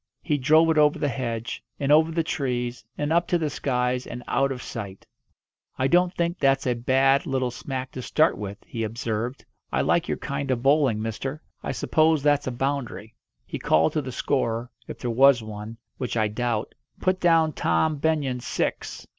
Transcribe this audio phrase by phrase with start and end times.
[0.23, 4.07] He drove it over the hedge, and over the trees, and up to the skies,
[4.07, 5.05] and out of sight.
[5.77, 9.45] "I don't think that's a bad little smack to start with," he observed.
[9.71, 11.43] "I like your kind of bowling, mister.
[11.61, 13.13] I suppose that's a boundary."
[13.45, 17.97] He called to the scorer if there was one, which I doubt "Put down Tom
[17.97, 19.05] Benyon six!"